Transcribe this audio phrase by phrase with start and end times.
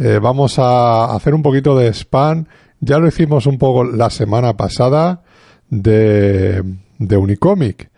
[0.00, 2.46] eh, vamos a hacer un poquito de spam.
[2.80, 5.22] Ya lo hicimos un poco la semana pasada
[5.70, 6.62] de,
[6.98, 7.90] de Unicomic.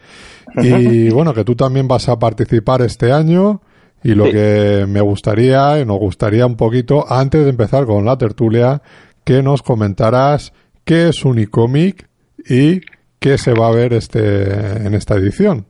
[0.63, 3.63] Y bueno, que tú también vas a participar este año.
[4.03, 8.17] Y lo que me gustaría, y nos gustaría un poquito, antes de empezar con la
[8.17, 8.81] tertulia,
[9.25, 10.53] que nos comentaras
[10.85, 12.09] qué es Unicomic
[12.49, 12.83] y
[13.19, 15.67] qué se va a ver este, en esta edición.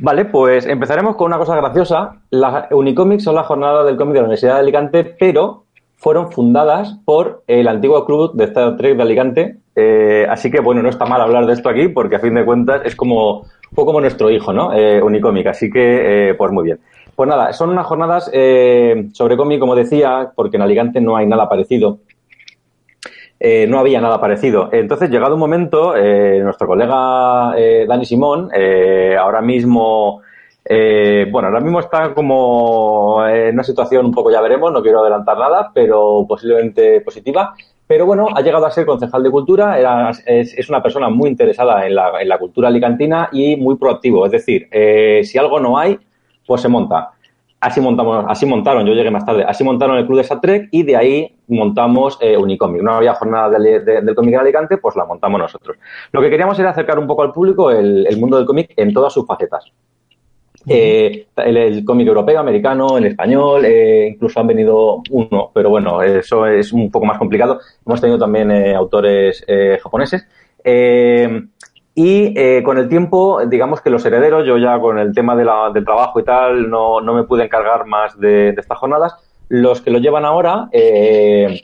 [0.00, 2.20] Vale, pues empezaremos con una cosa graciosa.
[2.30, 5.64] Las Unicomics son la jornada del cómic de la Universidad de Alicante, pero
[5.96, 9.56] fueron fundadas por el antiguo club de Star Trek de Alicante.
[9.74, 12.44] Eh, así que, bueno, no está mal hablar de esto aquí, porque a fin de
[12.44, 14.72] cuentas es como, fue como nuestro hijo, ¿no?
[14.72, 15.48] Eh, Unicomic.
[15.48, 16.78] Así que, eh, pues muy bien.
[17.16, 21.48] Pues nada, son unas jornadas sobre cómic, como decía, porque en Alicante no hay nada
[21.48, 21.98] parecido.
[23.40, 24.68] Eh, no había nada parecido.
[24.72, 28.50] Entonces, llegado un momento, eh, nuestro colega eh, Dani Simón,
[29.18, 30.22] ahora mismo,
[30.68, 35.38] bueno, ahora mismo está como en una situación un poco, ya veremos, no quiero adelantar
[35.38, 37.54] nada, pero posiblemente positiva.
[37.86, 41.86] Pero bueno, ha llegado a ser concejal de cultura, era, es, una persona muy interesada
[41.86, 44.26] en la, en la cultura alicantina y muy proactivo.
[44.26, 44.68] Es decir,
[45.24, 45.98] si algo no hay,
[46.46, 47.12] pues se monta.
[47.60, 50.84] Así montamos, así montaron, yo llegué más tarde, así montaron el club de Satrek y
[50.84, 52.82] de ahí montamos eh, Unicomic.
[52.82, 55.76] No había jornada del cómic en Alicante, pues la montamos nosotros.
[56.12, 59.12] Lo que queríamos era acercar un poco al público el, mundo del cómic en todas
[59.12, 59.72] sus facetas.
[60.68, 66.46] Eh, el, cómic europeo, americano, en español, eh, incluso han venido uno, pero bueno, eso
[66.46, 67.58] es un poco más complicado.
[67.84, 69.44] Hemos tenido también eh, autores
[69.82, 70.28] japoneses.
[72.00, 75.44] Y eh, con el tiempo, digamos que los herederos, yo ya con el tema de
[75.44, 79.16] la, del trabajo y tal, no, no me pude encargar más de, estas jornadas.
[79.48, 81.60] Los que lo llevan ahora eh,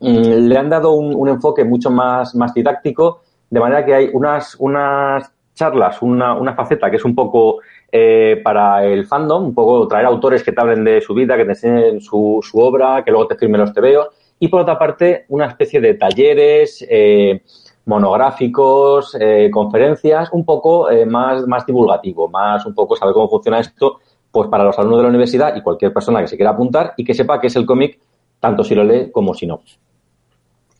[0.00, 4.56] mm, le han dado un, enfoque mucho más, más didáctico, de manera que hay unas,
[4.58, 7.60] unas charlas, una, una faceta que es un poco
[7.92, 11.44] eh, para el fandom, un poco traer autores que te hablen de su vida, que
[11.44, 14.08] te enseñen su, su obra, que luego te firmen los TVO.
[14.40, 17.40] Y por otra parte, una especie de talleres, eh,
[17.86, 23.60] monográficos, eh, conferencias, un poco eh, más, más divulgativo, más un poco saber cómo funciona
[23.60, 24.00] esto,
[24.30, 27.04] pues para los alumnos de la universidad y cualquier persona que se quiera apuntar y
[27.04, 27.98] que sepa qué es el cómic,
[28.40, 29.60] tanto si lo lee como si no.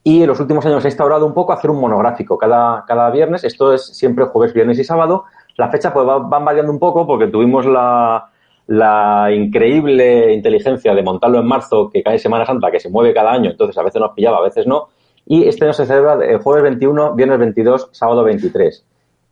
[0.04, 3.44] Y en los últimos años he instaurado un poco hacer un monográfico cada, cada viernes,
[3.44, 5.24] esto es siempre jueves, viernes y sábado.
[5.56, 8.30] Las fechas pues van variando un poco porque tuvimos la,
[8.66, 13.32] la increíble inteligencia de montarlo en marzo, que cae Semana Santa, que se mueve cada
[13.32, 14.88] año, entonces a veces nos pillaba, a veces no,
[15.26, 18.84] y este año se celebra el jueves 21, viernes 22, sábado 23.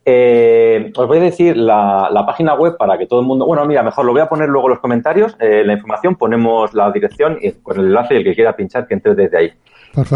[0.05, 3.47] Eh, os voy a decir la, página web para que todo el mundo.
[3.47, 5.37] Bueno, mira, mejor lo voy a poner luego en los comentarios.
[5.41, 8.87] Eh, la información, ponemos la dirección y con el enlace y el que quiera pinchar
[8.87, 9.53] que entre desde ahí.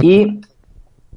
[0.01, 0.41] Y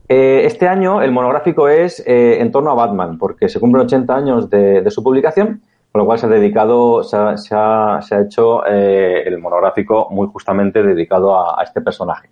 [0.10, 4.50] eh, este año el monográfico es en torno a Batman, porque se cumplen 80 años
[4.50, 7.18] de, su publicación, con lo cual se ha dedicado, se
[7.56, 12.30] ha, hecho el monográfico muy justamente dedicado a este personaje.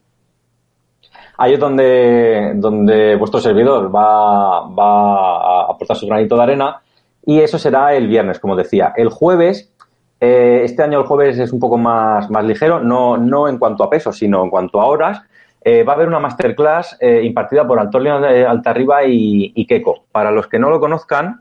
[1.37, 6.81] Ahí es donde, donde vuestro servidor va, va a aportar su granito de arena
[7.25, 8.93] y eso será el viernes, como decía.
[8.95, 9.73] El jueves,
[10.19, 13.83] eh, este año el jueves es un poco más, más ligero, no, no en cuanto
[13.83, 15.21] a peso, sino en cuanto a horas.
[15.63, 20.05] Eh, va a haber una masterclass eh, impartida por Antonio Altarriba y, y Keiko.
[20.11, 21.39] Para los que no lo conozcan,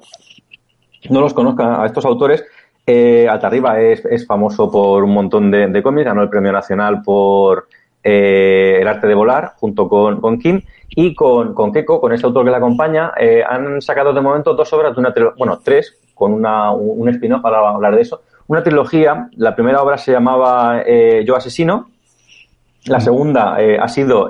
[1.10, 2.42] no los conozcan a estos autores,
[2.86, 7.66] Altarriba es, es, famoso por un montón de cómics, ganó el premio nacional por
[8.04, 10.60] eh, El arte de volar, junto con, con Kim,
[10.90, 14.54] y con, con Keiko, con ese autor que le acompaña, eh, han sacado de momento
[14.54, 18.20] dos obras de una bueno, tres, con una, un spin-off para hablar de eso.
[18.46, 21.88] Una trilogía, la primera obra se llamaba eh, Yo asesino,
[22.84, 24.28] la segunda ha sido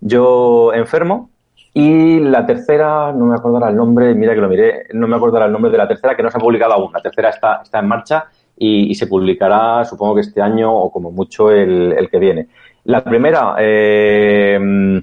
[0.00, 1.30] Yo enfermo,
[1.72, 5.46] y la tercera, no me acordará el nombre, mira que lo miré, no me acordará
[5.46, 6.90] el nombre de la tercera, que no se ha publicado aún.
[6.92, 8.26] La tercera está, está en marcha
[8.56, 12.48] y, se publicará, supongo que este año o como mucho el, que viene.
[12.84, 15.02] La primera eh,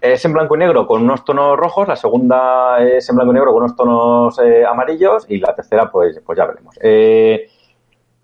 [0.00, 3.34] es en blanco y negro con unos tonos rojos, la segunda es en blanco y
[3.34, 6.78] negro con unos tonos eh, amarillos y la tercera pues, pues ya veremos.
[6.82, 7.48] Eh,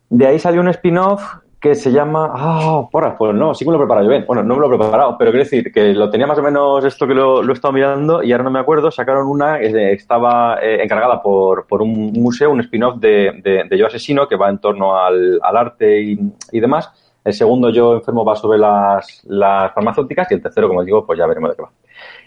[0.08, 1.22] de ahí salió un spin-off
[1.60, 2.32] que se llama.
[2.34, 4.24] Ah, porra, pues no, sí que me lo he preparado yo bien.
[4.26, 6.82] Bueno, no me lo he preparado, pero quiero decir que lo tenía más o menos
[6.84, 8.90] esto que lo, he estado mirando y ahora no me acuerdo.
[8.90, 13.86] Sacaron una que estaba eh, encargada por, por, un museo, un spin-off de, de, Yo
[13.86, 16.18] Asesino, que va en torno al, al arte y,
[16.50, 16.90] y, demás.
[17.22, 21.18] El segundo, Yo Enfermo, va sobre las, las farmacéuticas y el tercero, como digo, pues
[21.18, 21.70] ya veremos de qué va.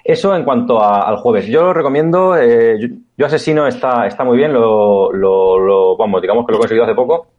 [0.04, 1.48] Eso en cuanto al jueves.
[1.48, 2.38] Yo lo recomiendo.
[2.38, 2.78] Eh,
[3.18, 4.54] yo, Asesino está, está muy bien.
[4.54, 7.33] Lo, lo, lo, vamos, digamos que lo he conseguido hace poco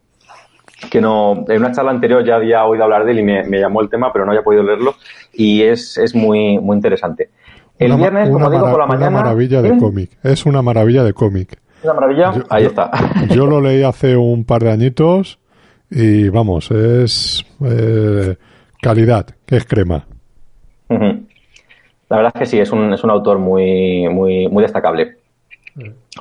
[0.89, 3.81] que no, en una charla anterior ya había oído hablar de él y me, llamó
[3.81, 4.95] el tema, pero no había podido leerlo
[5.33, 7.29] y es, es muy, muy interesante.
[7.77, 9.09] El viernes, como digo, por la mañana.
[9.09, 10.11] Una maravilla de cómic.
[10.23, 11.59] Es una maravilla de cómic.
[11.83, 12.89] Una maravilla, ahí está.
[13.29, 15.39] Yo lo leí hace un par de añitos
[15.89, 18.35] y vamos, es eh,
[18.81, 20.05] calidad, que es crema.
[20.87, 25.17] La verdad es que sí, es un, es un autor muy, muy, muy destacable.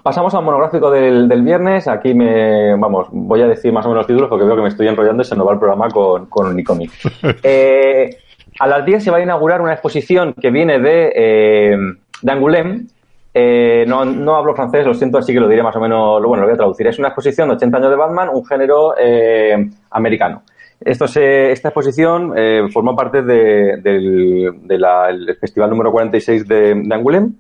[0.02, 1.86] Pasamos al monográfico del, viernes.
[1.86, 4.68] Aquí me, vamos, voy a decir más o menos los títulos porque veo que me
[4.68, 6.90] estoy enrollando y se nos va el programa con, con Unicomic.
[7.42, 8.18] Eh,
[8.60, 11.76] a las 10 se va a inaugurar una exposición que viene de, eh,
[12.22, 12.86] de Angoulême.
[13.32, 16.42] Eh, no, no, hablo francés, lo siento, así que lo diré más o menos, bueno,
[16.42, 16.86] lo voy a traducir.
[16.86, 18.94] Es una exposición de 80 años de Batman, un género
[19.90, 20.42] americano.
[20.80, 22.32] Esto se, esta exposición
[22.72, 27.32] formó parte de, del, festival número 46 de, de Angoulême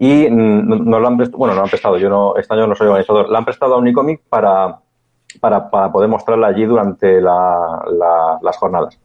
[0.00, 2.86] y nos lo han prestado, bueno, lo han prestado, yo no, este año no soy
[2.86, 4.78] organizador, la han prestado a Unicomic para,
[5.40, 9.00] para, para poder mostrarla allí durante las jornadas.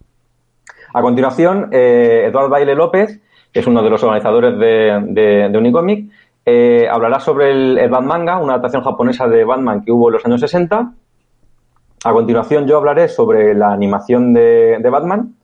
[0.94, 3.20] A continuación, eh, Eduardo Baile López,
[3.52, 6.12] que es uno de los organizadores de, de, Unicomic,
[6.46, 10.14] eh, hablará sobre el, el Batman Manga, una adaptación japonesa de Batman que hubo en
[10.14, 10.94] los años 60.
[12.06, 15.36] A continuación, yo hablaré sobre la animación de, de Batman.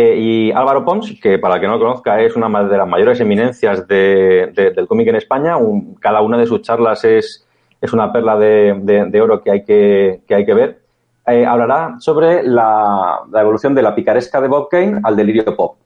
[0.00, 2.86] Eh, y Álvaro Pons, que para el que no lo conozca es una de las
[2.86, 5.56] mayores eminencias del cómic en España,
[5.98, 7.44] cada una de sus charlas es,
[7.80, 10.82] es una perla de, oro que hay que, hay que ver,
[11.26, 15.78] eh, hablará sobre la, evolución de la picaresca de Bob Kane al delirio pop.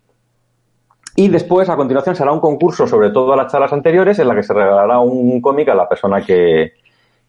[1.16, 4.42] Y después, a continuación, será un concurso sobre todas las charlas anteriores en la que
[4.42, 6.74] se regalará un cómic a la persona que,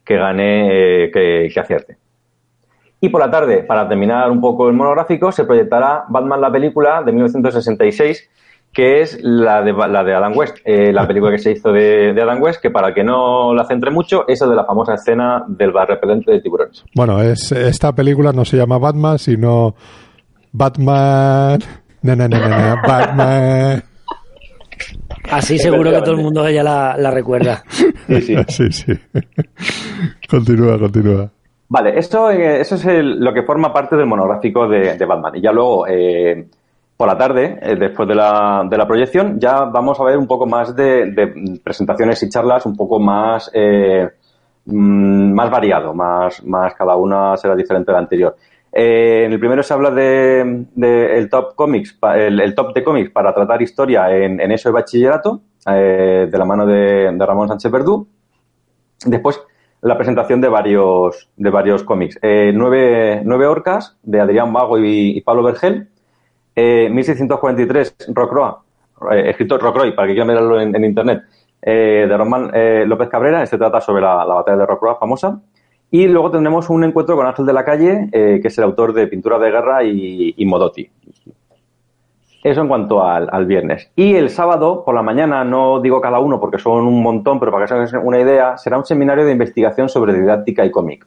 [0.05, 2.02] gane, eh, que, que acierte.
[3.03, 7.03] Y por la tarde, para terminar un poco el monográfico, se proyectará Batman la película
[7.03, 8.29] de 1966,
[8.71, 12.11] que es la de, la de Adam West, eh, la película que se hizo de,
[12.11, 15.43] Adam West, que para que no la centre mucho, es la de la famosa escena
[15.49, 16.85] del bar repelente de tiburones.
[16.95, 19.75] Bueno, es, esta película no se llama Batman, sino
[20.53, 21.59] Batman...
[22.87, 23.83] Batman...
[25.29, 27.65] Así seguro que todo el mundo ya la, la recuerda.
[28.07, 28.35] Sí, sí.
[28.47, 28.93] sí, sí.
[30.29, 31.29] continúa, continúa.
[31.73, 35.35] Vale, eso, eh, eso es lo que forma parte del monográfico de, Batman.
[35.37, 36.47] Y ya luego, eh,
[36.95, 40.27] por la tarde, eh, después de la, de la, proyección, ya vamos a ver un
[40.27, 43.51] poco más de, presentaciones y charlas, un poco más,
[44.65, 48.35] mm, más variado, más, más cada una será diferente de la anterior.
[48.71, 50.41] en el primero se habla de,
[51.17, 55.41] el top comics, el, top de cómics para tratar historia en, en eso de bachillerato,
[55.65, 58.07] de la mano de, de Ramón Sánchez Verdú.
[59.07, 59.41] Después
[59.83, 62.17] la presentación de varios, de varios cómics.
[62.21, 65.89] Eh, nueve, nueve orcas de Adrián Mago y, Pablo Vergel.
[66.55, 68.63] Eh, 1643, Rocroa,
[69.11, 71.23] eh, escrito Rocroy, para que quieran verlo en, internet,
[71.61, 73.43] eh, de Román eh, López Cabrera.
[73.43, 75.41] Este trata sobre la, batalla de Rocroa famosa.
[75.91, 79.05] Y luego tendremos un encuentro con Ángel de la Calle, que es el autor de
[79.07, 80.89] Pintura de Guerra y, y Modotti.
[82.43, 83.89] Eso en cuanto al, viernes.
[83.95, 87.53] Y el sábado, por la mañana, no digo cada uno porque son un montón, pero
[87.53, 91.05] para que se hagan una idea, será un seminario de investigación sobre didáctica y cómic.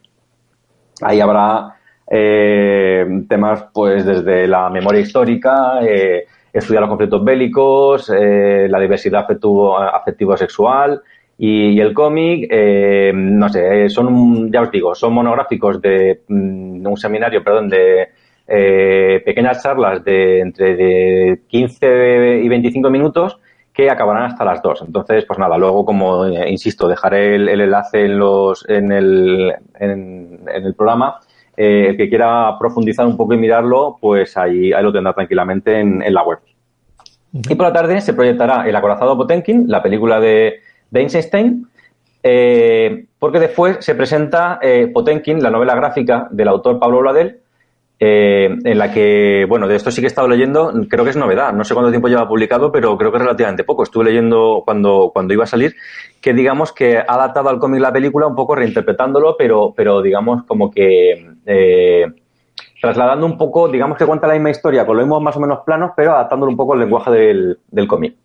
[1.03, 1.75] Ahí habrá
[2.09, 9.27] eh, temas, pues, desde la memoria histórica, eh, estudiar los conflictos bélicos, eh, la diversidad
[9.29, 11.01] afectivo-sexual
[11.37, 12.51] y, el cómic,
[13.13, 18.09] no sé, son, ya os digo, son monográficos de, mm, un seminario, perdón, de
[18.49, 23.39] eh, pequeñas charlas de entre de 15 y 25 minutos
[23.73, 24.83] que acabarán hasta las 2.
[24.87, 30.39] Entonces, pues nada, luego, como eh, insisto, dejaré el, enlace en, los, en, el, en,
[30.47, 31.19] el programa.
[31.57, 35.79] Eh, el que quiera profundizar un poco y mirarlo, pues ahí, ahí lo tendrá tranquilamente
[35.79, 36.39] en, la web.
[37.33, 41.67] Y por la tarde se proyectará El acorazado Potenkin, la película de, de Einstein,
[43.19, 44.59] porque después se presenta
[44.93, 47.41] Potenkin, la novela gráfica del autor Pablo Bladel,
[47.99, 51.17] eh, en la que, bueno, de esto sí que he estado leyendo, creo que es
[51.17, 53.83] novedad, no sé cuánto tiempo lleva publicado, pero creo que es relativamente poco.
[53.83, 55.75] Estuve leyendo cuando, cuando iba a salir,
[56.21, 60.43] que digamos que ha adaptado al cómic la película un poco reinterpretándolo, pero, pero digamos
[60.43, 62.05] como que eh,
[62.79, 65.59] trasladando un poco, digamos que cuenta la misma historia con los mismos más o menos
[65.65, 68.15] planos, pero adaptándolo un poco al lenguaje del, del cómic.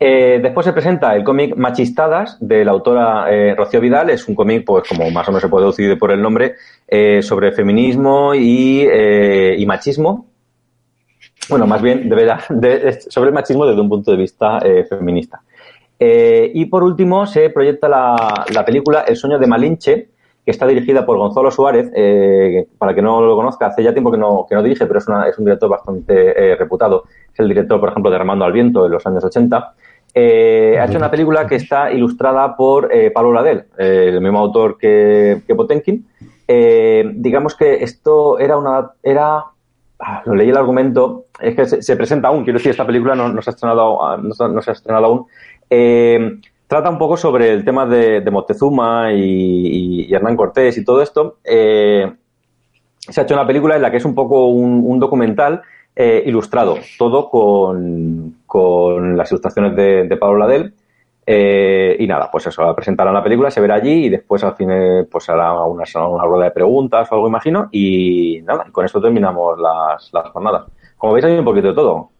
[0.00, 4.10] Eh, después se presenta el cómic Machistadas de la autora eh, Rocío Vidal.
[4.10, 6.54] Es un cómic, pues como más o menos se puede deducir por el nombre,
[6.86, 8.86] eh, sobre feminismo y,
[9.66, 10.26] machismo.
[11.48, 15.42] Bueno, más bien de, sobre el machismo desde un punto de vista feminista.
[15.98, 20.08] y por último se proyecta la, la, película El sueño de Malinche,
[20.44, 21.90] que está dirigida por Gonzalo Suárez.
[22.78, 25.08] para que no lo conozca, hace ya tiempo que no, que no dirige, pero es,
[25.08, 27.04] una, un director bastante reputado.
[27.32, 29.74] Es el director, por ejemplo, de Armando al Viento en los años 80.
[30.20, 34.40] Eh, ha hecho una película que está ilustrada por eh, Pablo Ladel, eh, el mismo
[34.40, 36.08] autor que, que Potenkin.
[37.14, 38.90] digamos que esto era una.
[39.00, 39.44] era
[40.00, 43.40] ah, Lo leí el argumento, es que se, presenta aún, quiero decir, esta película no,
[43.42, 45.26] se, ha estrenado, ah, no, se ha estrenado aún.
[46.66, 51.38] trata un poco sobre el tema de, de Moctezuma y, Hernán Cortés y todo esto.
[51.44, 55.62] se ha hecho una película en la que es un poco un documental
[56.00, 60.72] eh, ilustrado, todo con, con las ilustraciones de, Pablo Ladel.
[61.26, 64.70] Eh, y nada, pues eso, presentarán la película, se verá allí y después al fin
[65.10, 67.68] pues hará una, una rueda de preguntas o algo, imagino.
[67.72, 70.66] Y nada, con esto terminamos las, las jornadas.
[70.96, 72.10] Como veis, hay un poquito de todo.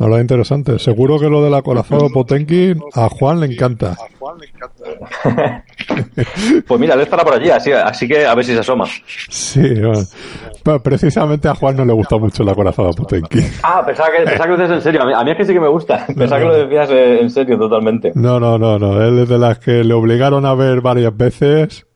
[0.00, 0.78] Habla interesante.
[0.78, 3.92] Seguro que lo del acorazado Potenkin a Juan le encanta.
[3.92, 5.64] A Juan le encanta.
[6.66, 8.86] pues mira, él estará por allí, así, así que a ver si se asoma.
[9.28, 10.82] Sí, bueno.
[10.82, 13.44] precisamente a Juan no le gusta mucho el acorazado Potenkin.
[13.62, 15.02] Ah, pensaba que, pensaba que lo decías en serio.
[15.02, 16.06] A mí, es que sí que me gusta.
[16.06, 18.12] Pensaba que lo decías en serio totalmente.
[18.14, 19.02] No, no, no, no.
[19.02, 21.86] Él es de las que le obligaron a ver varias veces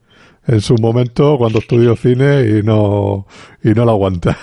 [0.47, 3.27] en su momento cuando estudió cine y no,
[3.65, 4.37] y no lo aguanta.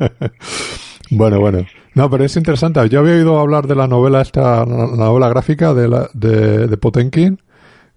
[1.10, 1.66] bueno, bueno.
[1.94, 2.86] No, pero es interesante.
[2.88, 6.76] Yo había oído hablar de la novela esta, la novela gráfica de, la, de, de
[6.76, 7.40] Potenkin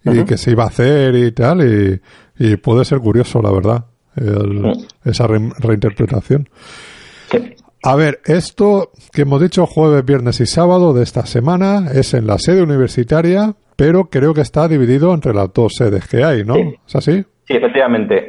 [0.04, 2.00] y que se iba a hacer y tal y,
[2.40, 3.86] y puede ser curioso, la verdad,
[5.04, 6.48] esa reinterpretación.
[7.84, 12.28] A ver, esto que hemos dicho jueves, viernes y sábado de esta semana es en
[12.28, 16.56] la sede universitaria, pero creo que está dividido entre las dos sedes que hay, ¿no?
[16.56, 17.24] ¿Es así?
[17.46, 18.26] Sí, efectivamente.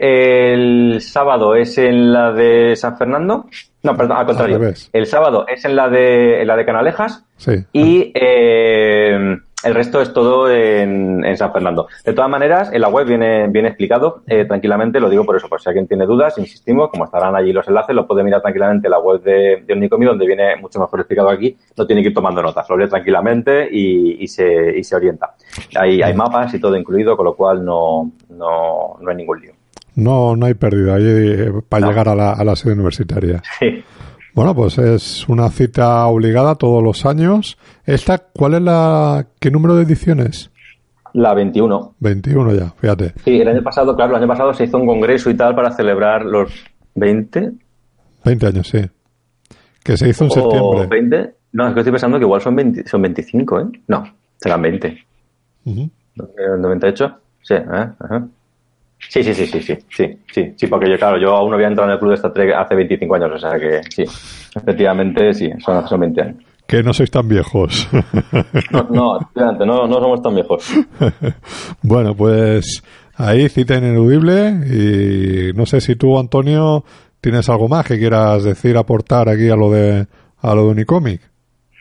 [0.52, 3.46] El sábado es en la de San Fernando.
[3.82, 4.60] No, perdón, al contrario.
[4.92, 7.24] el sábado es en la de, en la de Canalejas.
[7.36, 7.64] Sí.
[7.72, 11.88] Y eh, el resto es todo en, San Fernando.
[12.04, 15.48] De todas maneras, en la web viene, viene explicado eh, tranquilamente, lo digo por eso,
[15.48, 18.86] por si alguien tiene dudas, insistimos, como estarán allí los enlaces, lo puede mirar tranquilamente
[18.86, 22.08] en la web de, de Omnicomi, donde viene mucho mejor explicado aquí, no tiene que
[22.08, 25.34] ir tomando notas, lo lee tranquilamente y, y, se, y se orienta.
[25.76, 29.57] Hay, hay mapas y todo incluido, con lo cual no, no, no hay ningún lío.
[29.98, 33.42] No, no hay pérdida ahí eh, para llegar a la, a la sede universitaria.
[33.58, 33.82] Sí.
[34.32, 37.58] Bueno, pues es una cita obligada todos los años.
[37.84, 39.26] ¿Esta cuál es la...
[39.40, 40.52] qué número de ediciones?
[41.14, 41.96] La 21.
[41.98, 43.14] 21 ya, fíjate.
[43.24, 45.72] Sí, el año pasado, claro, el año pasado se hizo un congreso y tal para
[45.72, 46.52] celebrar los
[46.94, 47.54] 20.
[48.24, 48.88] 20 años, sí.
[49.82, 50.86] Que se hizo en septiembre.
[50.86, 51.34] 20.
[51.54, 53.64] No, es que estoy pensando que igual son, 20, son 25, ¿eh?
[53.88, 54.04] No,
[54.36, 54.96] serán 20.
[55.64, 55.88] Uh
[56.60, 57.64] 98, sí, ¿eh?
[57.98, 58.28] Ajá.
[59.08, 61.68] Sí, sí, sí, sí, sí, sí, sí, sí, porque yo, claro, yo aún no había
[61.68, 64.04] entrado en el club de esta Trek hace 25 años, o sea que sí,
[64.54, 66.36] efectivamente sí, son, son 20 años.
[66.66, 67.88] Que no sois tan viejos.
[68.70, 69.18] No, no,
[69.64, 70.70] no, no somos tan viejos.
[71.82, 72.82] bueno, pues
[73.16, 76.84] ahí cita ineludible y no sé si tú, Antonio,
[77.20, 80.06] tienes algo más que quieras decir, aportar aquí a lo de,
[80.40, 81.22] a lo de Unicomic.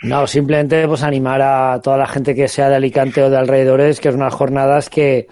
[0.03, 3.99] No, simplemente pues animar a toda la gente que sea de Alicante o de alrededores,
[3.99, 5.27] que es unas jornadas que,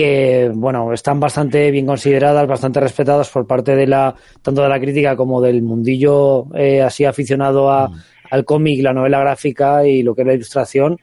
[0.00, 4.80] que bueno están bastante bien consideradas, bastante respetadas por parte de la tanto de la
[4.80, 7.94] crítica como del mundillo eh, así aficionado a, mm.
[8.30, 10.96] al cómic, la novela gráfica y lo que es la ilustración,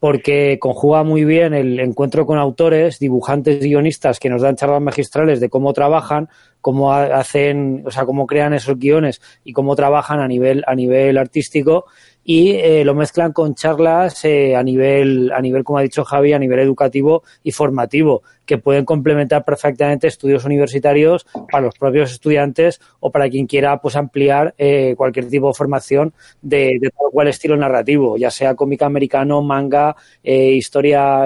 [0.00, 5.38] porque conjuga muy bien el encuentro con autores, dibujantes, guionistas que nos dan charlas magistrales
[5.38, 6.28] de cómo trabajan,
[6.60, 11.18] cómo hacen, o sea, cómo crean esos guiones y cómo trabajan a nivel a nivel
[11.18, 11.86] artístico
[12.22, 16.32] y eh, lo mezclan con charlas eh, a nivel, a nivel, como ha dicho Javi,
[16.32, 22.80] a nivel educativo y formativo, que pueden complementar perfectamente estudios universitarios para los propios estudiantes
[23.00, 26.12] o para quien quiera pues ampliar eh, cualquier tipo de formación
[26.42, 31.24] de, de cual estilo narrativo, ya sea cómic americano, manga, historia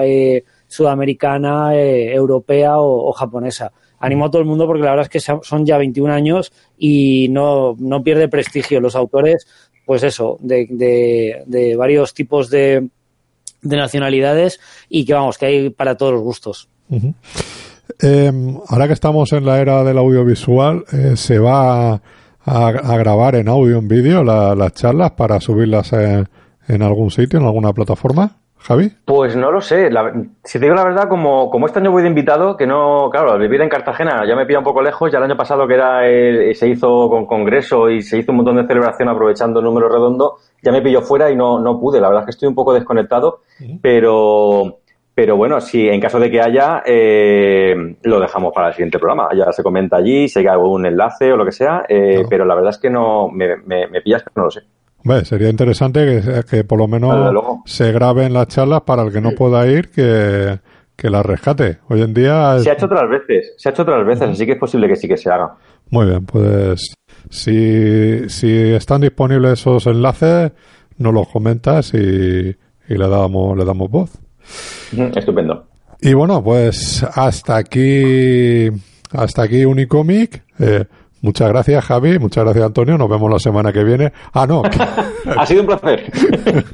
[0.67, 5.65] sudamericana, europea o, japonesa animo a todo el mundo porque la verdad es que son
[5.65, 8.79] ya 21 años y no, no pierde prestigio.
[8.79, 9.47] Los autores
[9.85, 12.89] pues eso, de, de, varios tipos de,
[13.61, 14.59] de, nacionalidades
[14.89, 16.67] y que vamos, que hay para todos los gustos.
[17.99, 22.01] Em, ahora que estamos en la era del audiovisual, eh, ¿se va
[22.45, 27.73] a, grabar en audio, en vídeo las charlas para subirlas en, algún sitio, en alguna
[27.73, 28.37] plataforma?
[28.59, 28.91] Javi?
[29.05, 29.89] Pues no lo sé.
[30.43, 33.31] si te digo la verdad, como, como este año voy de invitado, que no, claro,
[33.31, 35.11] al vivir en Cartagena ya me pilla un poco lejos.
[35.11, 36.01] Ya el año pasado que era
[36.55, 40.37] se hizo con congreso y se hizo un montón de celebración aprovechando el número redondo,
[40.63, 42.01] ya me pilló fuera y no, no pude.
[42.01, 43.41] La verdad es que estoy un poco desconectado,
[43.83, 44.79] pero,
[45.13, 49.29] pero bueno, si en caso de que haya, eh, lo dejamos para el siguiente programa.
[49.37, 52.55] Ya se comenta allí, si hay algún enlace o lo que sea, eh, pero la
[52.55, 54.61] verdad es que no me, me, me pillas que no lo sé
[55.23, 57.33] sería interesante que, por lo menos
[57.65, 60.59] se graben las charlas para el que no pueda ir, que,
[60.95, 61.77] que la rescate.
[61.89, 62.59] Hoy en día...
[62.59, 64.95] Se ha hecho otras veces, se ha hecho otras veces, así que es posible que
[64.95, 65.55] sí que se haga.
[65.89, 66.95] Muy bien, pues
[67.29, 70.51] si, si están disponibles esos enlaces,
[70.97, 74.11] nos los comentas y, y le, damos, le damos voz.
[75.15, 75.67] Estupendo.
[76.01, 78.69] Y bueno, pues hasta aquí,
[79.11, 80.43] hasta aquí Unicomic.
[80.59, 80.85] Eh,
[81.25, 82.19] Muchas gracias, Javi.
[82.19, 82.99] Muchas gracias, Antonio.
[82.99, 84.13] Nos vemos la semana que viene.
[84.31, 84.61] Ah, no.
[85.37, 86.03] ha sido un placer.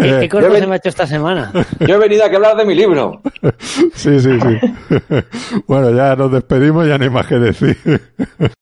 [0.00, 1.50] ¿Qué, qué corto se me ha hecho esta semana?
[1.80, 3.20] Yo he venido aquí a hablar de mi libro.
[3.94, 4.58] sí, sí, sí.
[5.66, 7.76] bueno, ya nos despedimos, ya no hay más que decir.